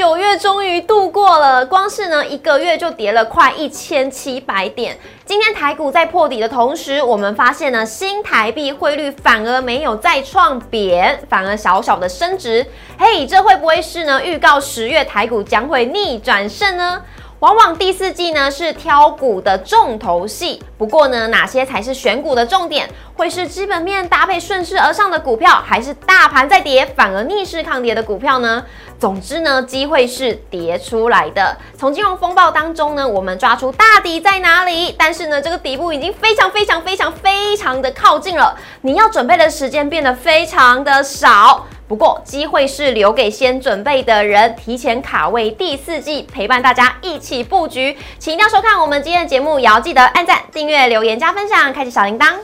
[0.00, 4.98] 九月终于度过了，光是呢一个月就跌了快一千七百点。
[5.26, 12.66] 今天台股在破底的同时，我们发现呢新台币汇率反而没有再创贬，反而小小的升值。
[12.98, 17.02] 嘿，这会不会是呢预告十月台股将会逆转胜呢？
[17.40, 22.86] 往往第四季呢是挑股的重头戏，不过呢，哪些才是选股的重点？
[23.16, 28.62] 会是基本面搭配顺势而上的股票，还是大盘在跌反而逆势抗跌的股票呢？
[28.98, 31.56] 总之呢，机会是跌出来的。
[31.78, 34.94] 从金融风暴当中呢，我们抓出大底在哪里？
[34.98, 41.66] 但是呢，这个底部已经非常非常非常非常的靠近了，你要准备的时间变得非常的少。
[41.90, 47.98] 不过，机会是留给先准备的人，提前卡位第四季，陪伴大家一起布局。
[48.16, 52.34] 请一定要收看我们今天的节目，也要记得按赞、订阅、留言、加分享，开启小铃铛。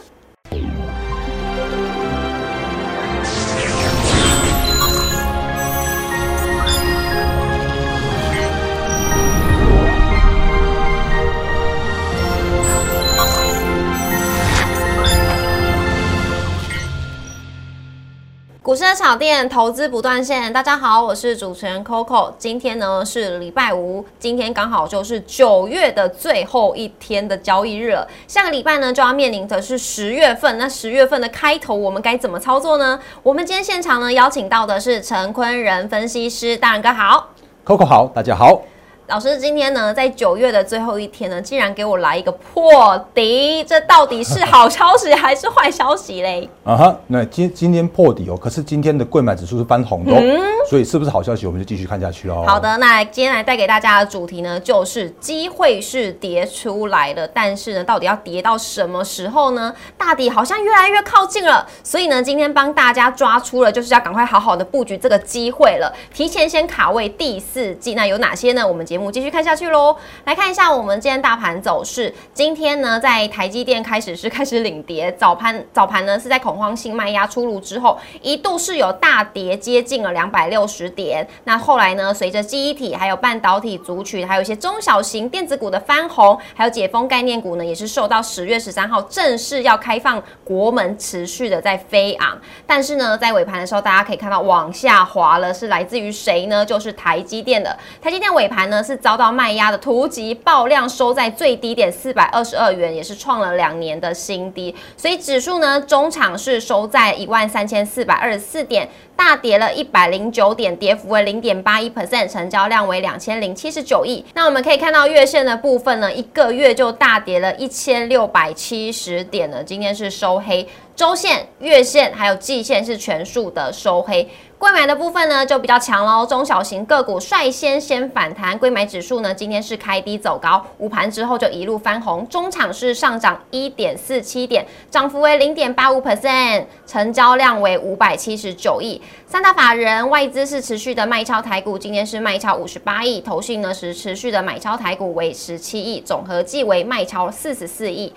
[18.66, 20.52] 股市的炒店，投资不断线。
[20.52, 22.32] 大家好，我是主持人 Coco。
[22.36, 28.04] 今天呢是礼拜五，今天刚好就是九月的最后一天的交易日了。
[28.26, 32.98] 下个礼拜呢就要面临的是十月份，那十月份的开头我们该怎么操作呢？
[33.22, 37.28] 我们今天现场呢邀请到的是陈坤仁分析师，大人哥好
[37.64, 38.60] ，Coco 好，大家好。
[39.08, 46.48] 老师今天呢，在九月的最后一天呢，竟然给我来一个破底，这到底是好消息还是坏消息嘞？
[46.64, 51.46] 啊哈，那今今天破底哦，可是今天的贵买指数是翻红的嗯，所以是不是好消息？
[51.46, 52.44] 我们就继续看下去哦。
[52.48, 59.72] 好的，那今天来带给大家的主题呢，就是机会是跌出来了，但是呢，到底要跌到什么时候呢？
[59.96, 67.94] 大底好像越来越靠近了，所以呢，今天帮大家抓出了就是要赶快好好的布局这个机会了，提前先卡位第四季。
[67.94, 68.66] 那有哪些呢？
[68.66, 69.94] 我们节节目继续看下去喽。
[70.24, 76.56] 来看一下我们今天大盘走势，今天呢，在台积电开始是开始领跌，早盘早盘呢是在恐。
[76.56, 81.28] 恐慌性卖压出炉之后，一度是有大跌接近了两百六十点。
[81.44, 92.40] 那后来呢，随着记忆体、还有半导体族群，还有一些中小型电子股的翻红，还有解封概念股呢，也是受到十月十三号正式要开放国门，持续的在飞昂。
[92.66, 96.64] 但是呢，在尾盘的时候，大家可以看到往下滑了，是来自于谁呢？
[96.64, 97.78] 就是台积电的。
[98.00, 104.72] 台积电尾盘呢是遭到卖压的突击，爆量收在最低点四百二十二元，也是创了两年的新低。
[104.96, 106.36] 所以指数呢，中场。
[106.36, 114.24] 是收在一万三千四百二十四点，大跌了一百零九点，跌幅为零点八一 percent，成交量为两千零七十九亿。
[114.34, 120.68] 那我们可以看到月线的部分呢，一个月就大跌了一千六百七十点了，今天是收黑。
[120.94, 124.26] 周线、月线还有季线是全数的收黑。
[124.58, 148.12] 贵买的部分呢就比较强喽，中小型个股率先先反弹，贵买指数呢今天是开低走高，午盘之后就一路翻红，中场是上涨一点四七点，涨幅为零点八五 percent，成交量为五百七十九亿，三大法人外资是持续的卖超台股，今天是卖超五十八亿，投信呢是持续的买超台股为十七亿，总合计为卖超四十四亿。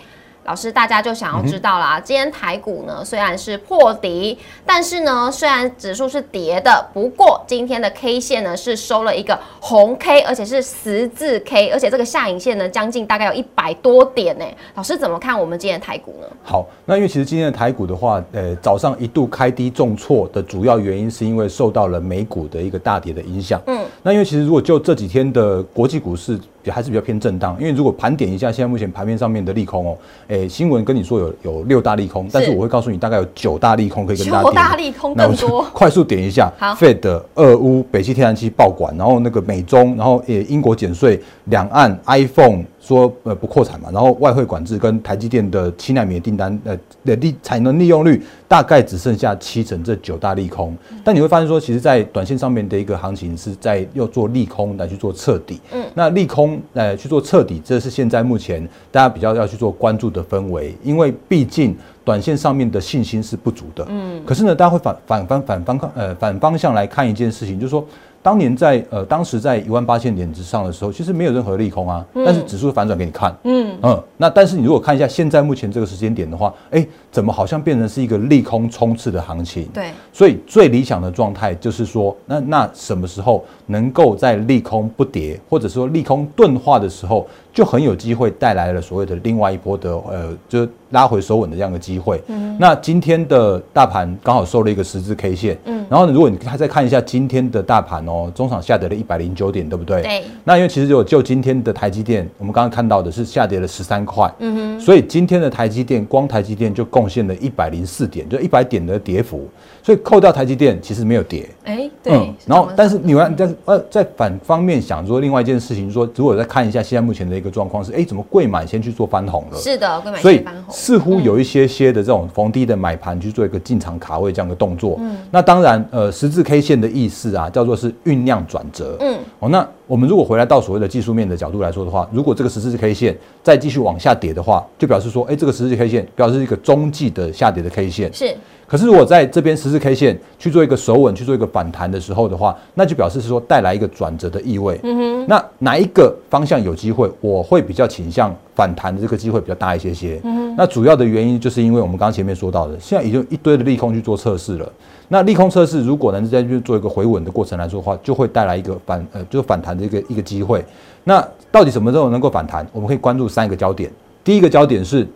[0.50, 2.00] 老师，大家就想要知道啦。
[2.00, 14.46] 今天台股呢虽然是破底，但是呢虽然指数是跌的，不过今天的 K 线呢是收了一个红 K，而且是十字 K，而且这个下影线呢将近大概有一百多点呢。
[14.74, 16.26] 老师怎么看我们今天的台股呢？
[16.44, 23.62] 好，那因为其实今天的台股的话，呃，早上一度开低重挫的主要原因是因为受到了美股的一个大跌的影响。
[23.68, 26.40] 嗯，那因为其实如果就这几天的国际股市。
[26.64, 29.98] 也还是比较偏震荡，因为如果盘点一下现在目前盘面上面的利空哦，
[30.28, 34.46] 诶，新闻跟你说有有六大利空，但是我会告诉你大概有九大利空可以跟大家点。
[34.46, 36.52] 九大利空更多， 快速点一下。
[36.58, 42.64] 好，Fed、俄乌、北汽天然气爆管，然后那个美中，然后也英国减税，两岸 iPhone。
[42.80, 50.76] 说呃不扩产嘛，然后外汇管制跟台积电的七纳米的订单呃的利产能利用率大概只剩下七成，这九大利空。
[51.04, 55.60] 但你会发现说，其实，在短线上面的一个行情是在要做利空来去做彻底。
[55.72, 63.86] 嗯，那利空呃去做彻底，这是现在目前大家比较要去做关注的氛围，因为毕竟短线上面的信心是不足的。
[63.90, 67.86] 嗯，可是呢，大家会反反方反方看呃反方向来看一件事情，就是说。
[68.22, 73.78] 当年在呃，当时在一万八千点之上的时候，其实没有任何利空啊，但是指数反转给你看，嗯。
[73.82, 79.68] 嗯，那但是你如果看一下现在目前这个时间点的话，哎，怎么好像变成是一个利空冲刺的行情？
[79.74, 92.22] 对，所以最理想的状态就是说，那那什么时候能够在利空不跌，或者说利空钝化的时候，就很有机会带来了所谓的另外一波的呃，就拉回手稳的这样的机会。
[92.28, 100.02] 嗯那今天的大盘刚好收了一个十字 K 线，嗯，然后，如果你再看一下今天的大盘哦，中场下跌了一百零九点，对不对？
[100.02, 100.24] 对。
[100.44, 109.50] 那因为其实就就今天的台积电，我们刚刚看到的是下跌了十三块，嗯哼，所以今天的台积电光台积电就贡献了一百零四点，就一百点的跌幅，
[109.90, 111.50] 所以扣掉台积电其实没有跌。
[111.64, 112.14] 哎，对。
[112.46, 119.58] 然后，但是你们但是呃，在反方面想说另外一件事情，说如果再看一下现在目前的一个状况是，哎，怎么贵买先去做翻红了？
[119.58, 124.98] 是的，贵买所以似乎有一些些的这种逢低的买盘去做一个进场卡位这样的动作。
[125.00, 128.96] 嗯，那当然，呃，十字 K 线的意思啊，叫做是酝酿转折。
[129.00, 138.14] 嗯，哦，那我们如果回来到所谓的技术面的角度来说的话，如果这个十字 K 线再继续往下跌的话，就表示说，哎，这个十字 K 线表示一个中继的下跌的 K 线。
[138.14, 138.36] 是。
[138.70, 144.80] 可是如果在这边十四 K 线去做一个守稳，去做一个反弹的时候的话，那就表示是说带来一个转折的意味。
[144.84, 145.26] 嗯哼。
[145.28, 147.12] 那哪一个方向有机会？
[147.20, 150.22] 我会比较倾向反弹的这个机会比较大一些些。
[150.24, 150.56] 嗯哼。
[150.56, 154.72] 那主要的原因就是因为我们刚刚前面说到的，现在已经一堆的利空去做测试了。
[155.08, 160.64] 那利空测试如果能在去做一个回稳的过程来说的话，就会带来一个反呃就是反弹的一个一个机会。
[161.06, 162.64] 那到底什么时候能够反弹？
[162.72, 163.92] 我们可以关注三个焦点。
[164.24, 165.08] 第一个焦点是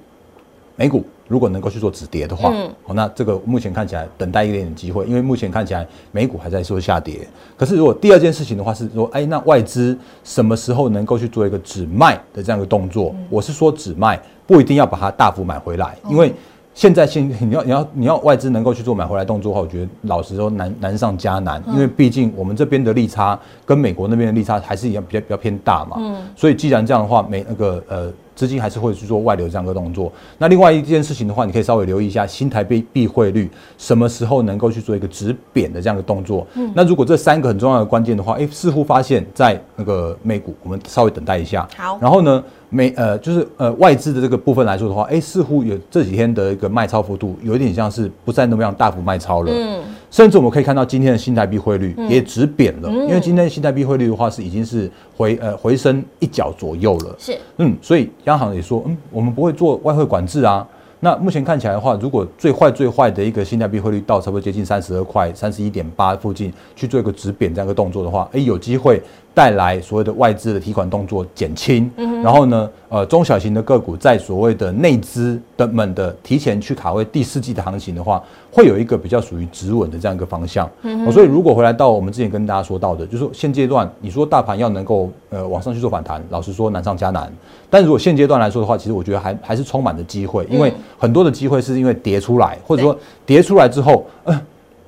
[0.75, 1.05] 美股。
[1.27, 2.51] 如果能够去做止跌的话，
[2.83, 7.27] 好，那这个目前看起来等待一点点机会，因为目前看起来美股还在说下跌。
[7.57, 13.15] 可是如果第二件事情的话是说，哎，那外资什么时候能够去做一个止卖的这样一个动作？
[13.29, 16.33] 我是说止卖，不一定要把它大幅买回来，因为
[16.73, 25.95] 现在现你要你要你要外资能够去做买回来动作的话，我觉得老实说难难上加难，因为毕竟我们这边的利差跟美国那边的利差还是一样比较比较偏大嘛。
[25.99, 28.11] 嗯，所以既然这样的话，美那个呃。
[28.35, 30.11] 资金还是会去做外流这样的动作。
[30.37, 36.45] 那另外一件事情的话，你可以稍微留意一下新台币币汇率什么时候能够去做一个止贬的这样的动作。
[36.55, 41.67] 嗯，那如果这三个很重要的关键的话，哎，似乎发现在那个美股，我们稍微等待一下。
[41.77, 42.43] 好，然后呢，
[42.73, 49.51] 美呃就是呃外资的这个部分来说的话，哎，似乎有这几天的一个卖超幅度有一点像是不再那么样大幅卖超了。
[49.53, 49.81] 嗯。
[50.09, 57.15] 甚至我们可以看到今天的新台币汇率也止贬了，因为今天新台币汇率的话是已经是回呃回升一角左右了。
[57.17, 60.67] 是，嗯，所以央行也说，嗯，我们不会做外汇管制啊。
[60.99, 69.01] 那目前看起来的话，如果最坏最坏的一个新台币汇率到差不多接近三十二块、三十一点八附近去做一个止贬这样一个动作的话，哎，有机会
[69.33, 71.89] 带来所谓的外资的提款动作减轻，
[72.23, 78.21] 然后呢，呃，中小型的个股在所谓的内资的们的提前去卡位第四季的行情的话，
[78.51, 80.69] 会有一个比较属于止稳的这样一个方向。
[80.83, 87.31] 嗯，所以如果回来到我们之前跟大家说到的，就是说现阶段你说大盘要能够呃往上去做反弹，老实说难上加难。
[87.71, 92.95] 但如果现阶段来说的话，其实我觉得还还是充满着机会，因为很多的机会是因为跌出来，或者说
[93.25, 94.41] 跌出来之后，呃，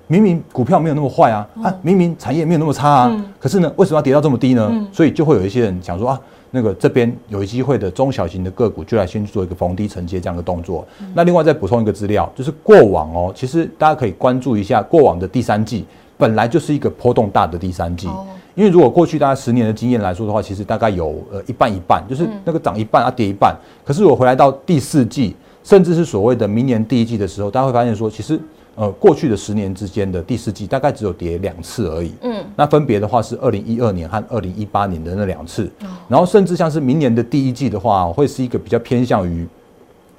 [0.07, 4.87] 明明股票没有那么坏啊，啊，明明产业没有那么差啊，可是呢，为什么要跌到这么低呢？
[4.91, 6.19] 所以就会有一些人想说啊，
[6.51, 10.85] 那个这边有机会的中小型的个股，就来先去做一个逢低承接这样的动作。
[11.13, 15.85] 那另外再补充一个资料，就是过往哦，其实大家可以关注一下过往的第三季，
[16.17, 18.07] 本来就是一个波动大的第三季。
[18.53, 23.53] 因为如果过去大概十年的经验来说的话，其实大概有呃一半一半，就是那个涨一半啊跌一半。
[23.83, 28.39] 可是我回来到第四季，甚至是所谓的明年第一季的时候，大家会发现说，其实
[28.75, 32.13] 呃过去的十年之间的第四季大概只有跌两次而已。
[32.21, 35.71] 嗯，那分别的话是二零一二年和二零一八年的那两次。
[36.07, 39.47] 然后甚至像是明年的第一季的话，会是一个比较偏向于。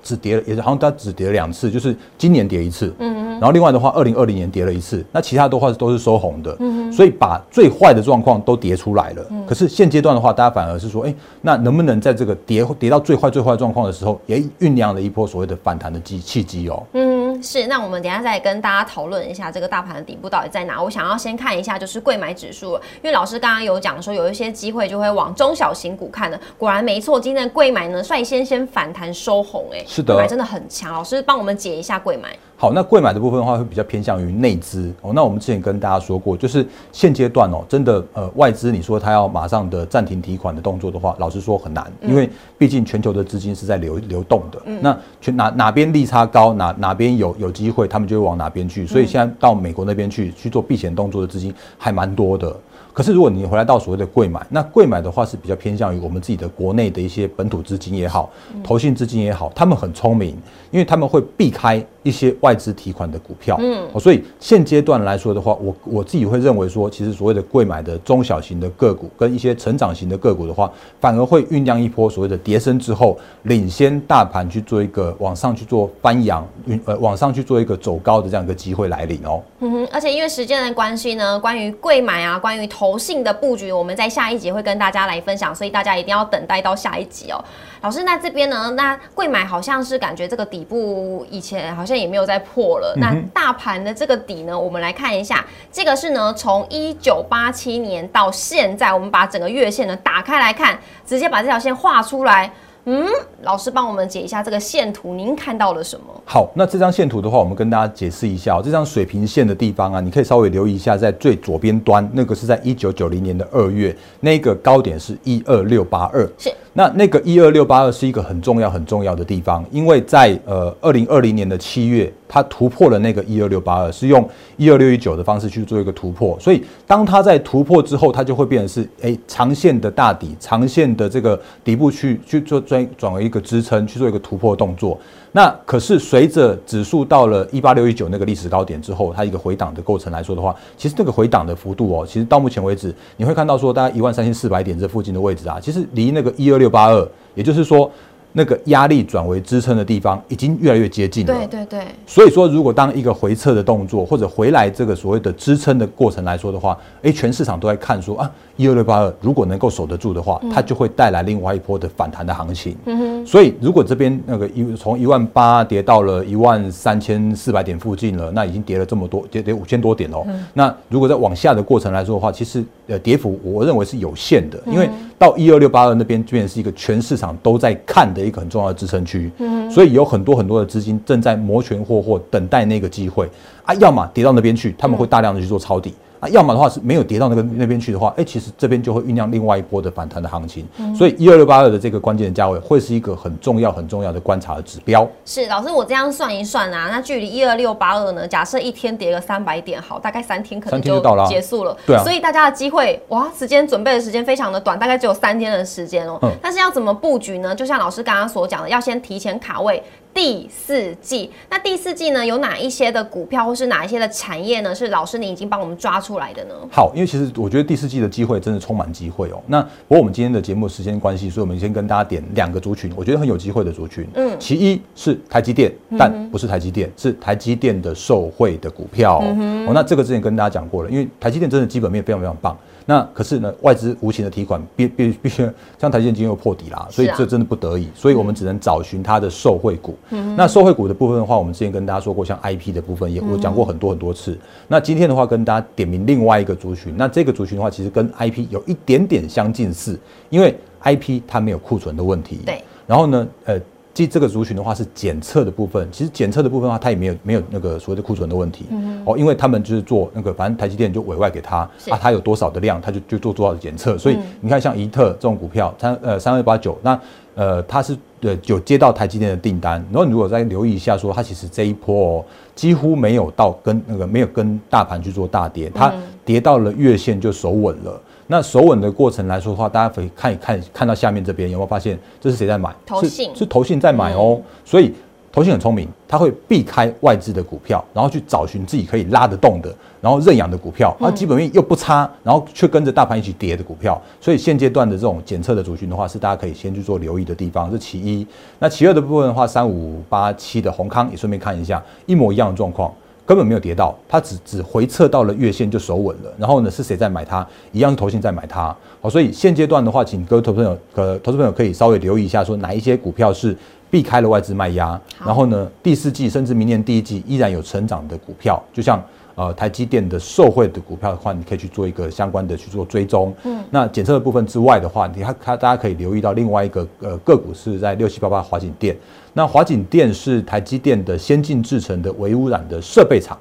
[0.02, 9.26] 只跌了，也是好像它只跌了两次，就是今年跌一次，嗯，然后另外的话，二零二零年跌了一次，那其他的话都是收红的，嗯，所以把最坏的状况都跌出来了。
[9.48, 16.84] 可是现阶段的话，大家反而是说，哎，那能不能在这个跌跌到最坏最坏状况的时候，也酝酿了一波所谓的反弹的机契机哦？
[16.92, 17.66] 嗯，是。
[17.66, 20.82] 那我们等下再跟大家讨论一下这个大盘的底部到底在哪。
[20.82, 29.84] 我想要先看一下就是贵买指数，因为老师刚刚有讲说有一些机会就会往中小型股看的，果然没错，今天的贵买呢率先先反弹收红，哎。
[29.86, 30.92] 是的，真的很强。
[30.92, 32.36] 老师帮我们解一下贵买。
[32.58, 35.12] 好，那贵买的部分的话，会比较偏向于内资哦。
[35.14, 44.62] 那我们之前跟大家说过，就是现阶段哦，真的呃，外资你说他要马上的暂停提款的动作的话，老实说很难，因为毕竟全球的资金是在流流动的。
[44.80, 48.86] 那全哪哪边利差高，哪哪边有有机会，他们就会往哪边去。
[48.86, 52.56] 所以现在到美国那边去去做避险动作的资金还蛮多的。
[52.94, 58.30] 可是如果你回来到所谓的贵买，那贵买的话是比较偏向于我们自己的国内的一些本土资金也好，
[58.64, 60.30] 投信资金也好，他们很聪明，
[60.70, 70.70] 因为他们会避开一些外资提款的股票，嗯，所以现阶段来说的话，我我自己会认为说，其实所谓的贵买的中小型的个股跟一些成长型的个股的话，
[71.00, 76.46] 反而会酝酿一波所谓的跌升之后，领先大盘去做一个往上去做翻扬，
[76.84, 79.42] 呃往上去做一个走高的这样一个机会来临哦。
[79.58, 87.44] 嗯哼，而且因为时间的关系呢，关于贵买啊，关于投信的布局，我们在下一集会跟大家来分享，所以大家一定要等待到下一集哦。
[87.82, 88.70] 老师，那这边呢？
[88.76, 92.94] 那贵买好像是感觉这个底部以前好像也没有再破了。
[92.98, 94.58] 那大盘的这个底呢？
[94.58, 102.52] 我们来看一下，这个是呢，从一九八七年到现在，我们把整个月线呢打开来看，直接把这条线画出来。
[102.88, 103.04] 嗯，
[103.42, 106.04] 老师帮我们解一下这个线图，您看到了什么？
[106.24, 116.24] 好，那这张线图的话，我们跟大家解释一下，这张水平线的地方啊，你可以稍微留意一下，在最左边端那个是在一九九零年的二月，那个高点是一二六八二。
[116.38, 116.54] 是。
[116.72, 134.98] 那那个一二六八二是一个很重要很重要的地方，因为在呃二零二零年的七月，它突破了那个一二六八二，是用一二六一九的方式去做一个突破，所以当它在突破之后，它就会变成是哎长线的大底，长线的这个底部去去做转转为一个支撑，去做一个突破动作。
[135.32, 147.90] 那可是随着指数到了一八六一九那个历史高点之后，它一个回档的构成来说的话，其实这个回档的幅度哦，其实到目前为止，你会看到说大概一万三千四百点这附近的位置啊，其实离那个一二六八二，也就是说。
[148.36, 151.34] 那个压力转为支撑的地方已经越来越接近了。
[151.34, 151.86] 对对对。
[152.06, 162.76] 所以说，如果当一个回撤的动作或者回来这个所谓的支撑的过程来说的话，哎，全市场都在看说啊，一二六八二如果能够守得住的话，它就会带来另外一波的反弹的行情。
[162.84, 163.26] 嗯哼。
[163.26, 170.26] 所以如果这边那个一从一万八跌到了一万三千四百点附近了，那已经跌了这么多，跌跌五千多点哦。
[170.52, 178.26] 那如果在往下的过程来说的话，其实呃跌幅我认为是有限的，因为到一二六八二那边，居然是一个全市场都在看的。
[178.26, 183.30] 一个很重要的支撑区，嗯，所以有很多很多的资金正在摩拳霍霍，等待那个机会
[183.64, 185.94] 啊，要么跌到那边去，他们会大量的去做抄底。
[186.20, 190.66] 啊，要么的话是没有跌到那个那边去的话，哎，其实这边就会酝酿另外一波的反弹的行情。
[190.96, 195.06] 所以一二六八二的这个关键的价位会是一个很重要很重要的观察的指标。
[195.24, 198.26] 是老师，我这样算一算啊，那距离一二六八二呢？
[198.26, 201.76] 假设一天跌个三百点，好，大概三天可能就到了结束了。
[201.86, 202.02] 对啊。
[202.02, 206.18] 所以大家的机会哇，时间准备的时间非常的短，大概只有三天的时间哦。
[206.22, 206.30] 嗯。
[206.42, 207.54] 但是要怎么布局呢？
[207.54, 209.82] 就像老师刚刚所讲的，要先提前卡位。
[210.16, 214.74] 第四季，那第四季呢，有哪一些的股票或是哪一些的产业呢？
[214.74, 216.54] 是老师你已经帮我们抓出来的呢？
[216.72, 219.42] 好，因为其实我觉得第四季的机会真的充满机会哦。
[219.46, 224.08] 那不过我们今天的节目时间关系，所以我们先跟大家点两个族群，我觉得很有机会的族群。
[224.14, 229.18] 嗯，其一是台积电，但不是台积电，是台积电的受惠的股票。
[229.18, 232.56] 哦，那这个之前跟大家讲过了，因为台积电真的基本面非常非常棒。
[232.88, 235.42] 那可是呢，外资无情的提款必必必须
[235.76, 239.98] 像台积电今天又破底啦，所以这真的不得已，所以我们只能找寻它的受惠股。
[240.36, 244.38] 那受惠股的部分的话，我们之前跟大家说过，像 IP 的部分也我讲过很多很多次。
[244.68, 249.98] 那今天的话，跟大家点名另外一个族群，那这个族群的话，其实跟 IP 有一点点相近似，
[250.30, 252.40] 因为 IP 它没有库存的问题。
[252.46, 252.62] 对。
[252.86, 253.60] 然后呢，呃。
[253.96, 258.66] 即这个族群的话是检测的部分，其实检测的部分的话，它也没有没有那个所谓的库存的问题
[259.06, 267.00] 哦，因为他们就是做那个，反正台积电就委外给他啊，他有多少的量，他就就做多少的检测，所以你看像怡特这种股票，三呃三二八九，那
[267.36, 267.96] 呃它是
[268.26, 275.92] 呃有接到台积电的订单，然后你如果再留意一下，说它其实这一波哦几乎没有到跟那个没有跟大盘去做大跌，它
[276.24, 278.00] 跌到了月线就守稳了。
[278.28, 282.74] 那守稳的过程来说的话，大家可以看一看，看到下面这边有没有发现，这是谁在买？
[282.84, 284.40] 投信是投信在买哦。
[284.64, 284.92] 所以
[285.36, 289.68] 投信很聪明，他会避开外资的股票，然后去找寻自己可以拉得动的，
[290.00, 294.00] 然后认养的股票，它基本面又不差，然后却跟着大盘一起跌的股票。
[294.18, 298.26] 所以现阶段的这种检测的族群的话，是大家可以先去做留意的地方，是其一。
[298.58, 302.90] 那其二的部分的话，三五八七的宏康也顺便看一下，一模一样的状况。
[303.26, 306.32] 根本没有跌到，它只只回撤到了月线就守稳了。
[306.38, 307.46] 然后呢，是谁在买它？
[307.72, 308.74] 一样是投信在买它。
[309.02, 313.54] 好，所以现阶段的话，请各位投资朋友、呃，投资朋友可以稍微留意一下，说哪一些股票是
[313.96, 315.00] 避开了外资卖压。
[315.24, 319.02] 然后呢，第四季甚至明年第一季依然有成长的股票，就像
[319.34, 323.34] 呃台积电的受惠的股票的话，你可以去做一个相关的去做追踪。
[323.44, 328.94] 嗯，那检测的部分之外的话，你看它大家可以留意到另外一个呃个股是在六七八八华景电。
[329.32, 333.38] 那华景电是台积电的先进制程的微污染的设备厂。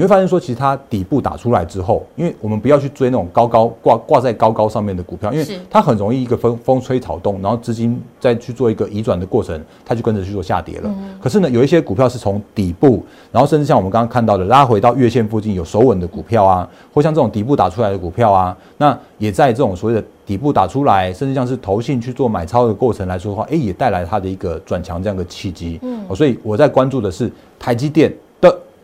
[0.00, 10.90] 嗯，你你会发现说，其实它底部打出来之后，因为我们不要去追那种高高挂挂在高高上面的股票，因为它很容易一个风风吹草动，然后资金再去做一个移转的过程，它就跟着去做下跌了。
[11.20, 25.78] 可是呢，有一些股票是从底部，然后甚至像我们刚刚看到的拉回到月线附近有守稳的股票啊，或像这种底部打出来的股票啊，那也在这种所谓的底部打出来，甚至像是投信去做买超的过程来说的话，哎，也带来它的一个转强这样的契机。
[25.82, 28.16] 嗯，所以我在关注的是台积电的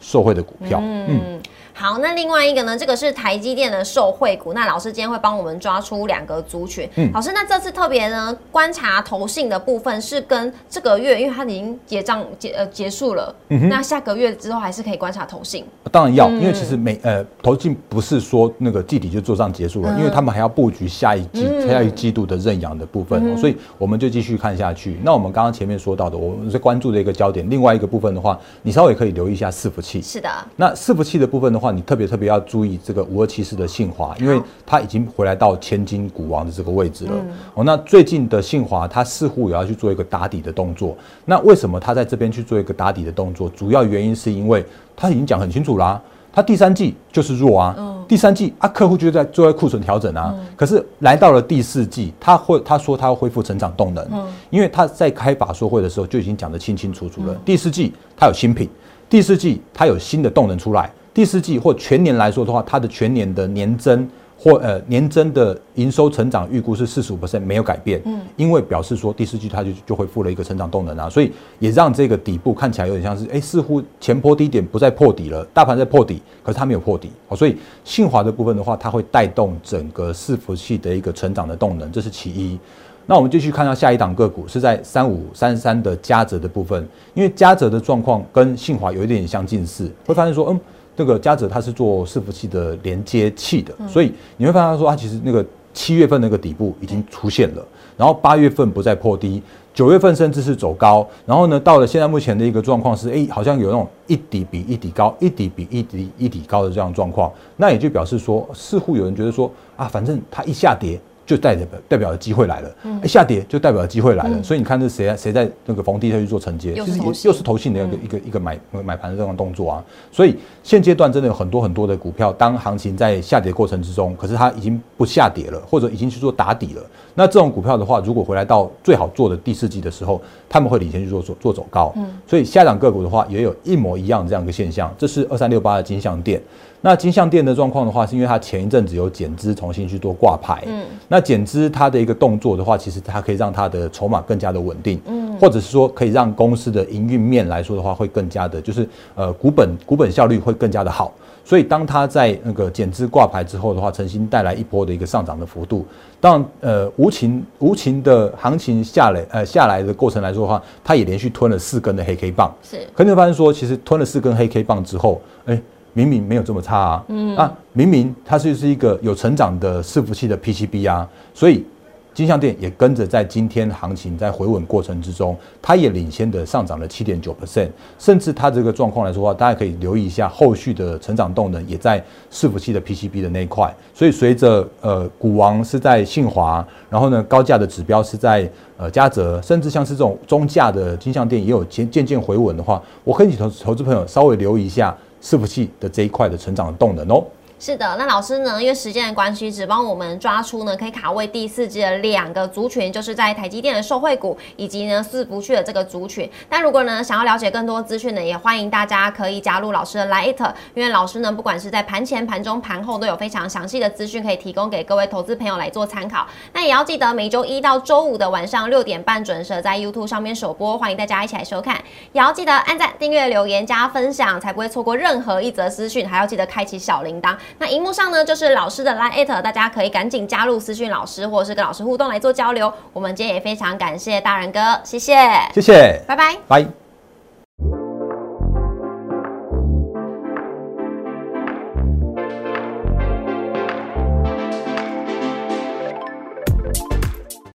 [0.00, 0.79] 受惠的股票。
[0.83, 1.41] 嗯嗯，
[1.78, 4.54] 好，那另外一个呢，这个是台积电的受惠股。
[4.54, 6.88] 那老师今天会帮我们抓出两个族群。
[6.97, 15.66] 嗯老师，那这次特别呢观察投信的部分是跟这个月，因为它已经结账结呃结束了，嗯那下个月之后还是可以观察投信。
[15.92, 24.99] 当然要，嗯因为其实每呃投信不是说那个季底就做账结束了，嗯因为他们还要布局下一季、嗯下一季度的认养的部分、所以我们就继续看下去。
[25.02, 30.00] 那我们刚刚前面说到的，我们是关注的一个焦点，另外一个部分的话，你稍微可以留意一下伺服器。
[30.00, 37.12] 是的，那伺服器的部分的话，你特别特别要注意这个五二七四的信华，因为它已经回来到千金股王的这个位置了。
[37.14, 40.96] 嗯哦，那最近的信华，它似乎也要去做一个打底的动作。
[41.25, 43.49] 那为什么它在这边去做一个打底的动作？
[43.50, 46.00] 主要原因是因为它已经讲很清楚啦、
[46.32, 50.32] 它第三季就是弱啊，嗯第三季啊，客户就在做在库存调整啊。
[50.54, 57.35] 可是来到了第四季，他会他说他要恢复成长动能，嗯因为他在开法说会的时候就已经讲得清清楚楚了。
[57.44, 58.68] 第四季它有新品，
[59.08, 64.06] 第四季它有新的动能出来，第四季或全年来说的话，它的全年的年增。
[64.38, 82.58] 或呃年增的营收成长预估是四十五没有改变，嗯，因为表示说第四季它就就恢复了一个成长动能啊，所以也让这个底部看起来有点像是，哎，似乎前坡低点不再破底了，大盘在破底，可是它没有破底，好，所以信华的部分的话，它会带动整个伺服器的一个成长的动能，这是其一。
[83.06, 90.61] 那我们继续看到下一档个股是在三五三三的嘉泽的部分，因为嘉泽的状况跟信华有一点相近似，会发现说，嗯，
[90.97, 97.62] 这个嘉泽它是做伺服器的连接器的，所以你会发现说，它其实那个七月份那个底部已经出现了，
[97.97, 99.43] 然后八月份不再破低，
[99.75, 110.99] 九月份甚至是走高，然后呢，到了现在目前的一个状况是，哎，好像有那种一底比一底高，一底比一底一底高的这样状况，那也就表示说，似乎有人觉得说，啊，反正它一下跌。
[111.26, 112.71] 就代表代表了机会来了，
[113.02, 117.28] 一下跌就代表了机会来了，所以你看这谁谁在那个逢低下去做承接，其实也又是投信。
[117.28, 126.83] 又是投信的一个一个一个买买盘的这种动作啊，所以现阶段真的有很多很多的股票，当行情在下跌过程之中，可是它已经不下跌了，或者已经去做打底了，
[127.14, 131.92] 那这种股票的话，如果回来到最好做的第四季的时候，他们会领先去做做做走高，
[132.25, 136.40] 所以下涨个股的话也有一模一样这样一个现象，这是二三六八的金象店。
[136.80, 140.62] 那金项店的状况的话，是因为它前一阵子有减资，重新去做挂牌。
[140.66, 145.00] 嗯，那减资它的一个动作的话，其实它可以让它的筹码更加的稳定。
[145.06, 151.12] 嗯，或者是说可以让公司的营运面来说的话，会更加的，就是呃股本股本效率会更加的好。
[151.45, 155.87] 所以当它在那个减资挂牌之后的话，曾经带来一波的一个上涨的幅度。
[156.21, 162.52] 当然，呃，无情无情的行情下来，呃下来的过程来说的话，它也连续吞了四根的黑 K 棒。
[162.62, 165.60] 是可你会发现说，其实吞了四根黑 K 棒之后，哎、
[165.97, 167.35] 明明没有这么差啊，嗯。
[167.37, 171.65] 啊，明明它就是一个有成长的伺服器的 PCB 啊，所以
[172.13, 197.25] 金项店也跟着在今天行情在回稳过程之中，它也领先的上涨了七点九 percent，甚至它这个状况来说的话，大家可以留意一下后续的成长动能也在伺服器的 PCB 的那一块，所以随着呃股王是在信华，然后呢高价的指标是在呃嘉泽，甚至像是这种中价的金项店也有渐渐渐回稳的话，我可以请投投资朋友稍微留意一下伺服器的这一块的成长动能哦。
[197.58, 198.62] 是的，那老师呢？
[198.62, 206.30] 因为时间的关系，只帮我们抓出呢可以卡位第四季的两个族群，就是在台积电的受惠股，以及呢四不去的这个族群。
[206.50, 216.26] 但如果呢想要了解更多资讯呢，也欢迎大家可以加入老师的 Lite，因为老师呢不管是在盘前、盘中、盘后都有非常详细的资讯可以提供给各位投资朋友来做参考。
[216.52, 221.75] 那也要记得每周一到周五的晚上六点半准时在 YouTube 上面首播，欢迎大家一起来收看。
[222.12, 226.06] 也要记得按赞、订阅、留言、加分享，才不会错过任何一则资讯。
[226.06, 227.34] 还要记得开启小铃铛。
[227.59, 232.73] 那荧幕上呢就是老师的 Line，大家可以赶紧加入私讯老师，或者是跟老师互动来做交流。
[232.93, 235.15] 我们今天也非常感谢大人哥，谢谢，
[235.54, 236.37] 谢谢，拜拜。
[236.49, 236.85] 拜。